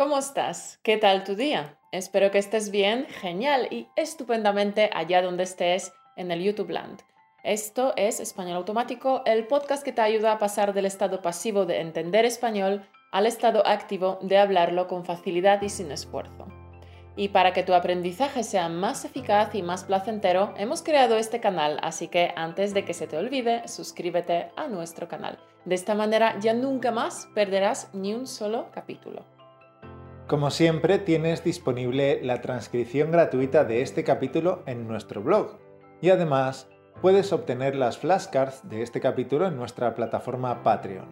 [0.00, 0.80] ¿Cómo estás?
[0.82, 1.76] ¿Qué tal tu día?
[1.92, 7.00] Espero que estés bien, genial y estupendamente allá donde estés en el YouTube Land.
[7.44, 11.82] Esto es Español Automático, el podcast que te ayuda a pasar del estado pasivo de
[11.82, 16.46] entender español al estado activo de hablarlo con facilidad y sin esfuerzo.
[17.14, 21.78] Y para que tu aprendizaje sea más eficaz y más placentero, hemos creado este canal,
[21.82, 25.38] así que antes de que se te olvide, suscríbete a nuestro canal.
[25.66, 29.39] De esta manera ya nunca más perderás ni un solo capítulo.
[30.30, 35.58] Como siempre, tienes disponible la transcripción gratuita de este capítulo en nuestro blog.
[36.00, 36.68] Y además,
[37.02, 41.08] puedes obtener las flashcards de este capítulo en nuestra plataforma Patreon.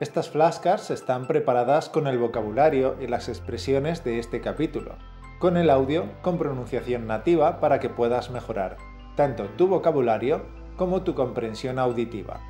[0.00, 4.96] Estas flashcards están preparadas con el vocabulario y las expresiones de este capítulo,
[5.38, 8.76] con el audio con pronunciación nativa para que puedas mejorar
[9.14, 10.42] tanto tu vocabulario
[10.76, 12.40] como tu comprensión auditiva.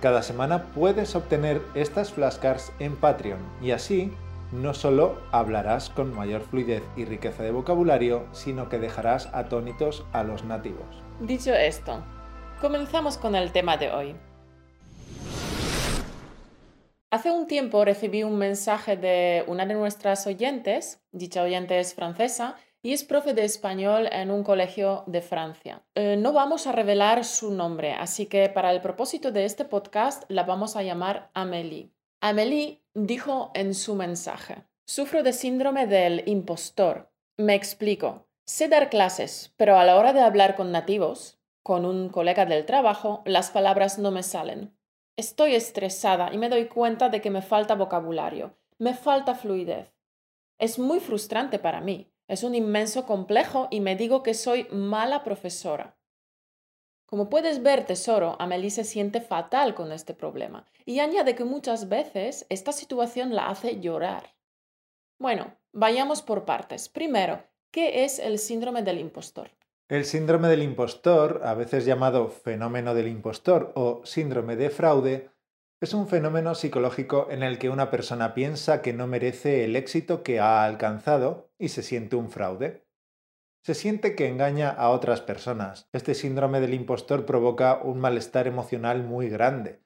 [0.00, 4.12] Cada semana puedes obtener estas flashcards en Patreon y así
[4.52, 10.22] no solo hablarás con mayor fluidez y riqueza de vocabulario, sino que dejarás atónitos a
[10.22, 11.02] los nativos.
[11.20, 12.02] Dicho esto,
[12.60, 14.16] comenzamos con el tema de hoy.
[17.10, 22.56] Hace un tiempo recibí un mensaje de una de nuestras oyentes, dicha oyente es francesa,
[22.82, 25.82] y es profe de español en un colegio de Francia.
[25.94, 30.22] Eh, no vamos a revelar su nombre, así que para el propósito de este podcast
[30.28, 31.90] la vamos a llamar Amélie.
[32.20, 37.12] Amélie dijo en su mensaje, sufro de síndrome del impostor.
[37.36, 38.26] Me explico.
[38.46, 42.64] Sé dar clases, pero a la hora de hablar con nativos, con un colega del
[42.64, 44.78] trabajo, las palabras no me salen.
[45.18, 49.92] Estoy estresada y me doy cuenta de que me falta vocabulario, me falta fluidez.
[50.58, 55.22] Es muy frustrante para mí, es un inmenso complejo y me digo que soy mala
[55.22, 55.95] profesora.
[57.06, 61.88] Como puedes ver, tesoro, Amelie se siente fatal con este problema y añade que muchas
[61.88, 64.34] veces esta situación la hace llorar.
[65.18, 66.88] Bueno, vayamos por partes.
[66.88, 69.50] Primero, ¿qué es el síndrome del impostor?
[69.88, 75.30] El síndrome del impostor, a veces llamado fenómeno del impostor o síndrome de fraude,
[75.80, 80.24] es un fenómeno psicológico en el que una persona piensa que no merece el éxito
[80.24, 82.85] que ha alcanzado y se siente un fraude
[83.66, 85.88] se siente que engaña a otras personas.
[85.92, 89.80] Este síndrome del impostor provoca un malestar emocional muy grande.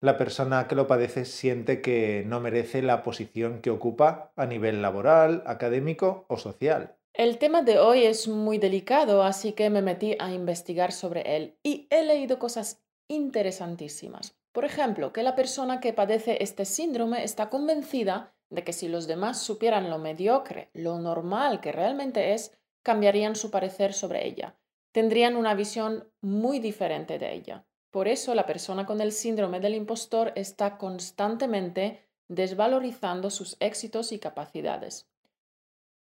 [0.00, 4.80] La persona que lo padece siente que no merece la posición que ocupa a nivel
[4.80, 6.96] laboral, académico o social.
[7.12, 11.58] El tema de hoy es muy delicado, así que me metí a investigar sobre él
[11.62, 14.34] y he leído cosas interesantísimas.
[14.52, 19.06] Por ejemplo, que la persona que padece este síndrome está convencida de que si los
[19.06, 24.54] demás supieran lo mediocre, lo normal que realmente es, cambiarían su parecer sobre ella,
[24.92, 27.66] tendrían una visión muy diferente de ella.
[27.90, 34.20] Por eso la persona con el síndrome del impostor está constantemente desvalorizando sus éxitos y
[34.20, 35.10] capacidades.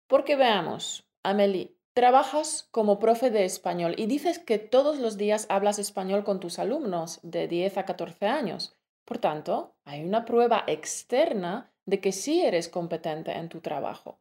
[0.05, 5.79] Porque veamos, Amelie, trabajas como profe de español y dices que todos los días hablas
[5.79, 8.77] español con tus alumnos de 10 a 14 años.
[9.03, 14.19] Por tanto, hay una prueba externa de que sí eres competente en tu trabajo.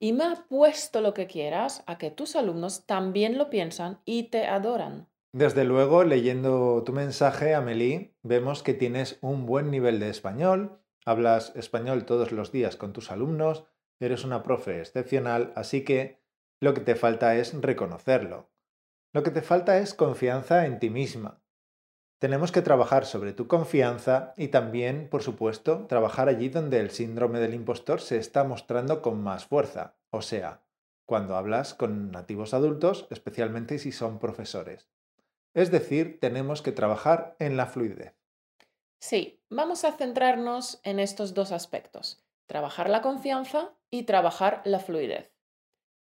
[0.00, 4.46] Y me puesto lo que quieras a que tus alumnos también lo piensan y te
[4.46, 5.08] adoran.
[5.32, 11.52] Desde luego, leyendo tu mensaje, Amelie, vemos que tienes un buen nivel de español, hablas
[11.54, 13.64] español todos los días con tus alumnos,
[14.00, 16.22] eres una profe excepcional, así que
[16.60, 18.50] lo que te falta es reconocerlo.
[19.12, 21.42] Lo que te falta es confianza en ti misma.
[22.18, 27.38] Tenemos que trabajar sobre tu confianza y también, por supuesto, trabajar allí donde el síndrome
[27.38, 30.62] del impostor se está mostrando con más fuerza, o sea,
[31.06, 34.88] cuando hablas con nativos adultos, especialmente si son profesores.
[35.54, 38.14] Es decir, tenemos que trabajar en la fluidez.
[38.98, 45.37] Sí, vamos a centrarnos en estos dos aspectos, trabajar la confianza y trabajar la fluidez.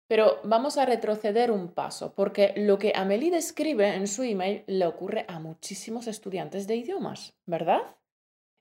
[0.08, 4.86] Pero vamos a retroceder un paso, porque lo que Amelie describe en su email le
[4.86, 7.96] ocurre a muchísimos estudiantes de idiomas, ¿verdad?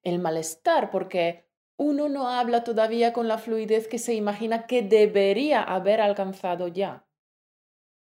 [0.01, 1.45] El malestar porque
[1.77, 7.05] uno no habla todavía con la fluidez que se imagina que debería haber alcanzado ya.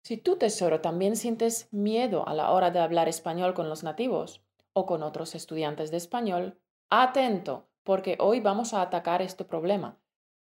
[0.04, 4.44] Si tú, tesoro, también sientes miedo a la hora de hablar español con los nativos
[4.74, 6.60] o con otros estudiantes de español,
[6.90, 10.00] atento, porque hoy vamos a atacar este problema.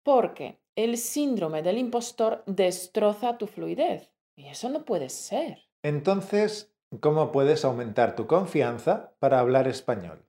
[0.04, 4.12] Porque el síndrome del impostor destroza tu fluidez.
[4.36, 5.70] Y eso no puede ser.
[5.82, 10.26] Entonces, ¿cómo puedes aumentar tu confianza para hablar español?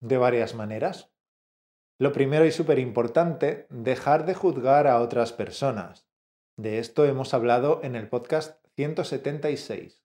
[0.00, 1.10] De varias maneras.
[1.98, 6.06] Lo primero y súper importante, dejar de juzgar a otras personas.
[6.58, 10.04] De esto hemos hablado en el podcast 176.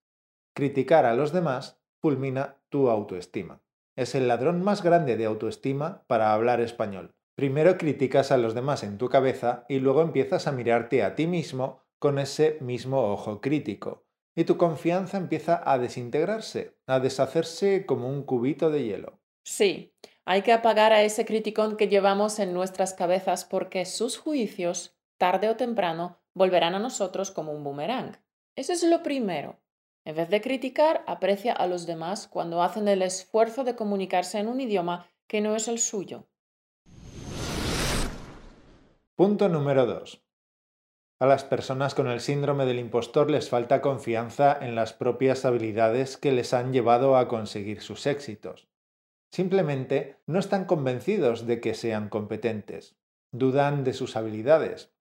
[0.54, 3.62] Criticar a los demás fulmina tu autoestima.
[3.98, 7.17] Es el ladrón más grande de autoestima para hablar español.
[7.38, 11.28] Primero criticas a los demás en tu cabeza y luego empiezas a mirarte a ti
[11.28, 14.08] mismo con ese mismo ojo crítico.
[14.36, 19.20] Y tu confianza empieza a desintegrarse, a deshacerse como un cubito de hielo.
[19.44, 19.94] Sí,
[20.26, 25.48] hay que apagar a ese criticón que llevamos en nuestras cabezas porque sus juicios, tarde
[25.48, 28.18] o temprano, volverán a nosotros como un boomerang.
[28.56, 29.60] Eso es lo primero.
[30.06, 34.48] En vez de criticar, aprecia a los demás cuando hacen el esfuerzo de comunicarse en
[34.48, 36.28] un idioma que no es el suyo.
[39.18, 40.24] Punto número 2.
[41.20, 46.18] A las personas con el síndrome del impostor les falta confianza en las propias habilidades
[46.18, 48.68] que les han llevado a conseguir sus éxitos.
[49.32, 52.96] Simplemente no están convencidos de que sean competentes.
[53.32, 54.94] Dudan de sus habilidades.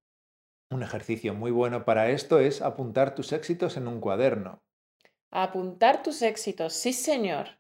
[0.71, 4.63] Un ejercicio muy bueno para esto es apuntar tus éxitos en un cuaderno.
[5.31, 7.59] Apuntar tus éxitos, sí señor.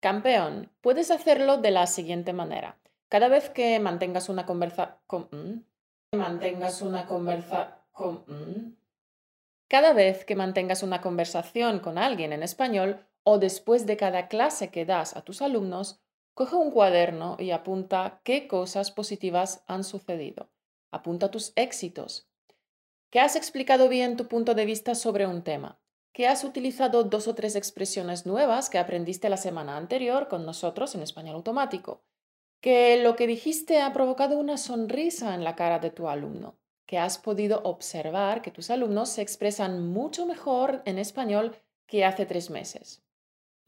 [0.00, 2.78] Campeón, puedes hacerlo de la siguiente manera.
[3.10, 5.02] Cada vez que mantengas una conversa...
[6.12, 7.84] mantengas una conversa...
[9.68, 14.70] Cada vez que mantengas una conversación con alguien en español o después de cada clase
[14.70, 16.00] que das a tus alumnos,
[16.38, 20.52] Coge un cuaderno y apunta qué cosas positivas han sucedido.
[20.92, 22.28] Apunta tus éxitos.
[23.10, 25.80] Que has explicado bien tu punto de vista sobre un tema.
[26.12, 30.94] Que has utilizado dos o tres expresiones nuevas que aprendiste la semana anterior con nosotros
[30.94, 32.04] en español automático.
[32.60, 36.58] Que lo que dijiste ha provocado una sonrisa en la cara de tu alumno.
[36.86, 41.56] Que has podido observar que tus alumnos se expresan mucho mejor en español
[41.86, 43.02] que hace tres meses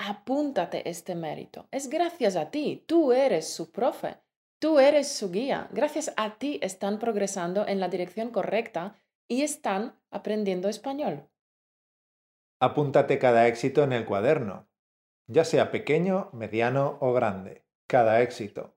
[0.01, 1.69] apúntate este mérito.
[1.71, 4.17] Es gracias a ti, tú eres su profe,
[4.59, 5.69] tú eres su guía.
[5.73, 8.99] Gracias a ti están progresando en la dirección correcta
[9.29, 11.29] y están aprendiendo español.
[12.61, 14.69] Apúntate cada éxito en el cuaderno,
[15.27, 18.75] ya sea pequeño, mediano o grande, cada éxito.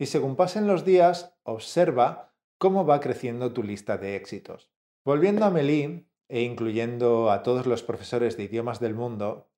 [0.00, 4.70] Y según pasen los días, observa cómo va creciendo tu lista de éxitos.
[5.04, 9.50] Volviendo a Melí e incluyendo a todos los profesores de idiomas del mundo,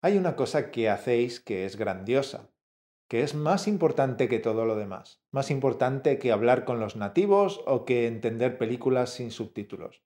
[0.00, 2.48] hay una cosa que hacéis que es grandiosa,
[3.08, 7.60] que es más importante que todo lo demás, más importante que hablar con los nativos
[7.66, 10.02] o que entender películas sin subtítulos.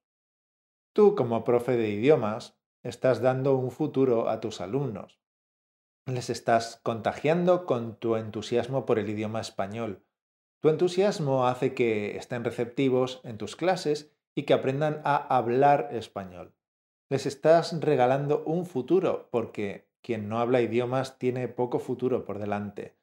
[0.93, 5.24] Tú, como profe de idiomas, estás dando un futuro a tus alumnos.
[6.07, 10.03] Les estás contagiando con tu entusiasmo por el idioma español.
[10.61, 16.55] Tu entusiasmo hace que estén receptivos en tus clases y que aprendan a hablar español
[17.15, 22.97] les estás regalando un futuro, porque quien no habla idiomas tiene poco futuro por delante.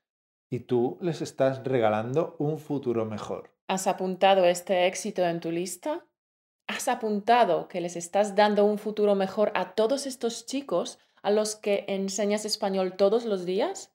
[0.49, 3.51] Y tú les estás regalando un futuro mejor.
[3.67, 6.05] ¿Has apuntado este éxito en tu lista?
[6.67, 11.55] ¿Has apuntado que les estás dando un futuro mejor a todos estos chicos a los
[11.55, 13.93] que enseñas español todos los días?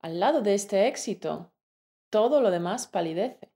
[0.00, 1.52] Al lado de este éxito,
[2.10, 3.52] todo lo demás palidece.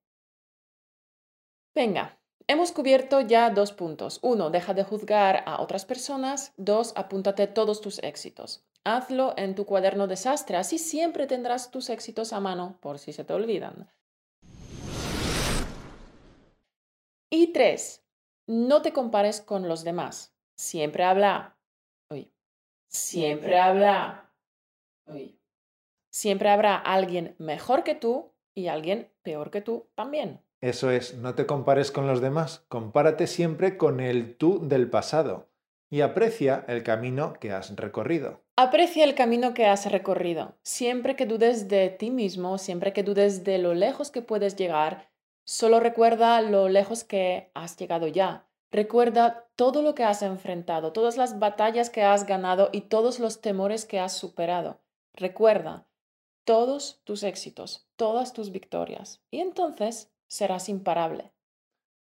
[1.75, 4.21] Venga, Hemos cubierto ya dos puntos.
[4.23, 6.53] Uno, deja de juzgar a otras personas.
[6.57, 8.65] Dos, apúntate todos tus éxitos.
[8.85, 13.25] Hazlo en tu cuaderno desastre, así siempre tendrás tus éxitos a mano por si se
[13.25, 13.91] te olvidan.
[17.29, 18.05] Y tres,
[18.47, 20.33] no te compares con los demás.
[20.55, 21.56] Siempre habla.
[22.89, 24.31] Siempre habla.
[25.07, 25.39] Uy.
[26.11, 30.41] Siempre habrá alguien mejor que tú y alguien peor que tú también.
[30.61, 35.51] Eso es, no te compares con los demás, compárate siempre con el tú del pasado
[35.91, 38.43] y aprecia el camino que has recorrido.
[38.57, 40.57] Aprecia el camino que has recorrido.
[40.63, 45.11] Siempre que dudes de ti mismo, siempre que dudes de lo lejos que puedes llegar,
[45.45, 48.46] solo recuerda lo lejos que has llegado ya.
[48.71, 53.41] Recuerda todo lo que has enfrentado, todas las batallas que has ganado y todos los
[53.41, 54.81] temores que has superado.
[55.15, 55.87] Recuerda
[56.45, 59.23] todos tus éxitos, todas tus victorias.
[59.31, 61.33] Y entonces serás imparable.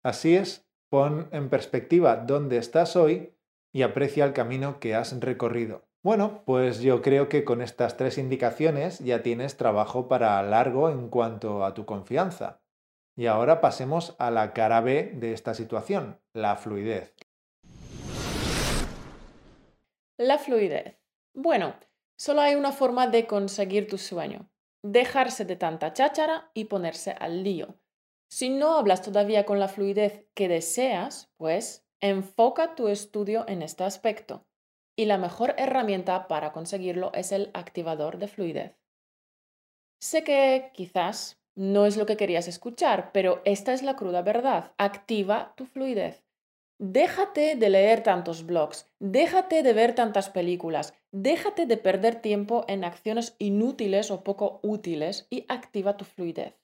[0.03, 3.35] Así es, pon en perspectiva dónde estás hoy
[3.73, 5.85] y aprecia el camino que has recorrido.
[6.03, 11.09] Bueno, pues yo creo que con estas tres indicaciones ya tienes trabajo para largo en
[11.09, 12.61] cuanto a tu confianza.
[13.19, 17.15] Y ahora pasemos a la cara B de esta situación, la fluidez.
[20.19, 20.99] La fluidez.
[21.35, 21.75] Bueno,
[22.19, 24.51] solo hay una forma de conseguir tu sueño.
[24.83, 27.79] Dejarse de tanta cháchara y ponerse al lío.
[28.29, 33.85] Si no hablas todavía con la fluidez que deseas, pues enfoca tu estudio en este
[33.85, 34.47] aspecto.
[34.95, 38.77] Y la mejor herramienta para conseguirlo es el activador de fluidez.
[40.01, 44.73] Sé que quizás no es lo que querías escuchar, pero esta es la cruda verdad.
[44.79, 46.23] Activa tu fluidez.
[46.79, 52.85] Déjate de leer tantos blogs, déjate de ver tantas películas, déjate de perder tiempo en
[52.85, 56.55] acciones inútiles o poco útiles y activa tu fluidez.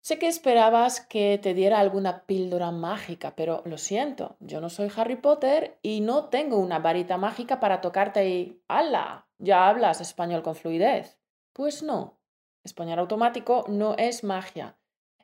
[0.00, 4.90] Sé que esperabas que te diera alguna píldora mágica, pero lo siento, yo no soy
[4.96, 9.28] Harry Potter y no tengo una varita mágica para tocarte y ¡hala!
[9.38, 11.20] ¿Ya hablas español con fluidez?
[11.52, 12.21] Pues no.
[12.64, 14.76] Español automático no es magia.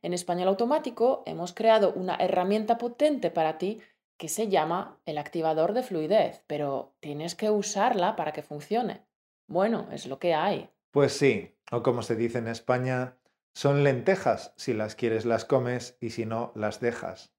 [0.03, 3.81] En español automático hemos creado una herramienta potente para ti
[4.17, 9.07] que se llama el activador de fluidez, pero tienes que usarla para que funcione.
[9.47, 10.69] Bueno, es lo que hay.
[10.91, 13.17] Pues sí, o como se dice en España,
[13.55, 17.33] son lentejas, si las quieres las comes y si no las dejas.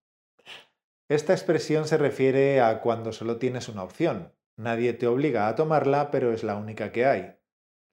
[1.09, 4.33] Esta expresión se refiere a cuando solo tienes una opción.
[4.55, 7.38] Nadie te obliga a tomarla, pero es la única que hay.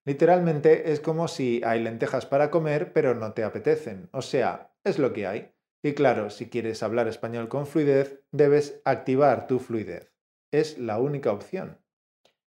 [0.06, 4.08] Literalmente es como si hay lentejas para comer, pero no te apetecen.
[4.12, 5.52] O sea, es lo que hay.
[5.82, 10.14] Y claro, si quieres hablar español con fluidez, debes activar tu fluidez.
[10.50, 11.78] Es la única opción.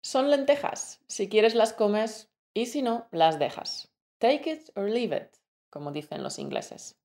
[0.02, 1.00] Son lentejas.
[1.08, 3.92] Si quieres las comes y si no, las dejas.
[4.18, 5.38] Take it or leave it
[5.70, 6.98] como dicen los ingleses.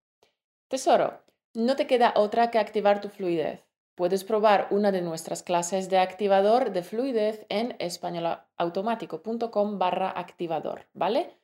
[0.67, 1.23] Tesoro,
[1.53, 3.61] no te queda otra que activar tu fluidez.
[3.95, 11.37] Puedes probar una de nuestras clases de activador de fluidez en españolautomático.com barra activador, ¿vale?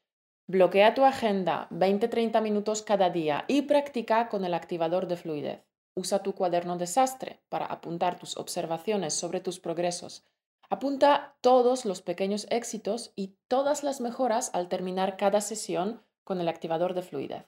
[0.48, 5.64] Bloquea tu agenda 20-30 minutos cada día y practica con el activador de fluidez.
[5.94, 10.26] Usa tu cuaderno desastre para apuntar tus observaciones sobre tus progresos.
[10.72, 16.48] Apunta todos los pequeños éxitos y todas las mejoras al terminar cada sesión con el
[16.48, 17.46] activador de fluidez.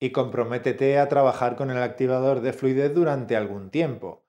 [0.00, 4.23] Y comprométete a trabajar con el activador de fluidez durante algún tiempo.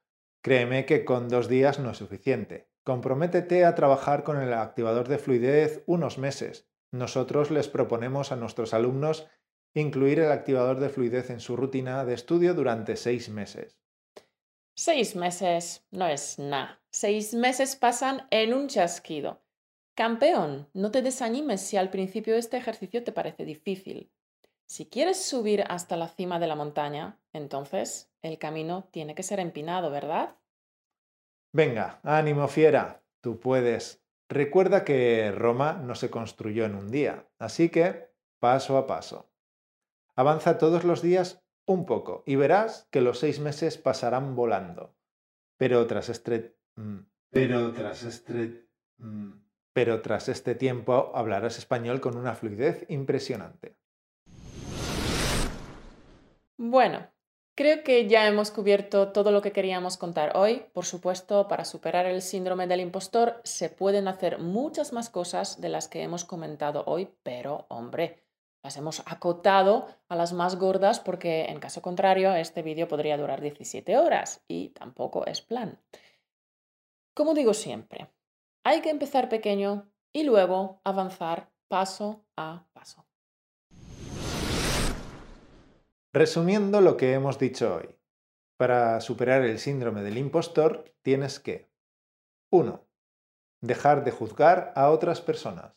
[0.46, 2.70] Créeme que con dos días no es suficiente.
[2.84, 6.70] Comprométete a trabajar con el activador de fluidez unos meses.
[6.92, 9.26] Nosotros les proponemos a nuestros alumnos
[9.74, 13.80] incluir el activador de fluidez en su rutina de estudio durante seis meses.
[14.76, 16.80] Seis meses no es nada.
[16.92, 19.42] Seis meses pasan en un chasquido.
[19.96, 24.12] Campeón, no te desanimes si al principio este ejercicio te parece difícil.
[24.68, 29.40] Si quieres subir hasta la cima de la montaña, entonces el camino tiene que ser
[29.40, 30.36] empinado, ¿verdad?
[31.52, 34.04] Venga, ánimo fiera, tú puedes.
[34.28, 39.30] Recuerda que Roma no se construyó en un día, así que paso a paso.
[40.16, 44.96] Avanza todos los días un poco y verás que los seis meses pasarán volando.
[45.58, 46.58] Pero tras este...
[47.30, 48.68] Pero tras este
[49.74, 53.76] pero tras este tiempo hablarás español con una fluidez impresionante.
[56.56, 57.12] Bueno,
[57.56, 60.66] creo que ya hemos cubierto todo lo que queríamos contar hoy.
[60.74, 65.70] Por supuesto, para superar el síndrome del impostor se pueden hacer muchas más cosas de
[65.70, 68.22] las que hemos comentado hoy, pero hombre,
[68.62, 73.40] las hemos acotado a las más gordas porque en caso contrario este vídeo podría durar
[73.40, 75.80] 17 horas y tampoco es plan.
[77.14, 78.10] Como digo siempre,
[78.64, 83.05] hay que empezar pequeño y luego avanzar paso a paso.
[86.16, 87.94] Resumiendo lo que hemos dicho hoy,
[88.56, 91.70] para superar el síndrome del impostor tienes que
[92.52, 92.88] 1.
[93.60, 95.76] Dejar de juzgar a otras personas.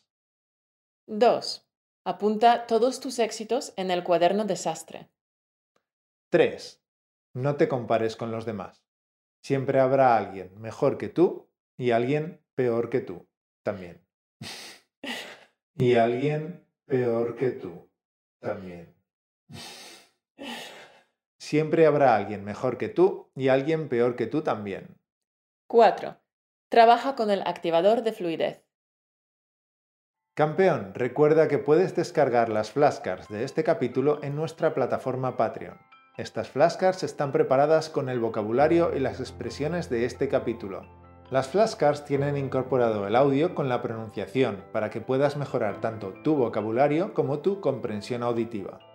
[1.07, 1.67] 2.
[2.05, 5.09] Apunta todos tus éxitos en el cuaderno desastre.
[6.29, 6.81] 3.
[7.33, 8.85] No te compares con los demás.
[9.43, 13.27] Siempre habrá alguien mejor que tú y alguien peor que tú
[13.61, 14.07] también.
[15.75, 17.91] y alguien peor que tú
[18.39, 18.95] también.
[21.49, 24.99] Siempre habrá alguien mejor que tú y alguien peor que tú también.
[25.65, 26.15] 4.
[26.69, 28.63] Trabaja con el activador de fluidez.
[30.35, 35.79] Campeón, recuerda que puedes descargar las flashcards de este capítulo en nuestra plataforma Patreon.
[36.17, 40.83] Estas flashcards están preparadas con el vocabulario y las expresiones de este capítulo.
[41.31, 46.35] Las flashcards tienen incorporado el audio con la pronunciación para que puedas mejorar tanto tu
[46.35, 48.88] vocabulario como tu comprensión auditiva.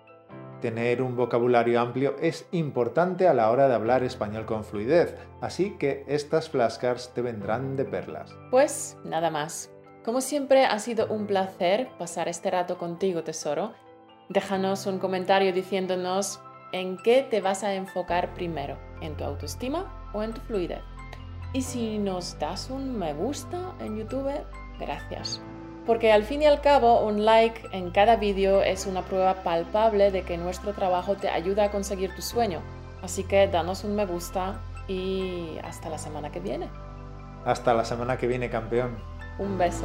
[0.64, 5.76] Tener un vocabulario amplio es importante a la hora de hablar español con fluidez, así
[5.76, 8.34] que estas flashcards te vendrán de perlas.
[8.50, 9.70] Pues nada más.
[10.06, 13.74] Como siempre ha sido un placer pasar este rato contigo, tesoro.
[14.30, 16.40] Déjanos un comentario diciéndonos
[16.72, 20.80] en qué te vas a enfocar primero, en tu autoestima o en tu fluidez.
[21.52, 24.32] Y si nos das un me gusta en YouTube,
[24.80, 25.42] gracias.
[25.86, 30.10] Porque al fin y al cabo, un like en cada vídeo es una prueba palpable
[30.10, 32.60] de que nuestro trabajo te ayuda a conseguir tu sueño.
[33.02, 36.68] Así que danos un me gusta y hasta la semana que viene.
[37.44, 38.96] Hasta la semana que viene, campeón.
[39.38, 39.84] Un beso.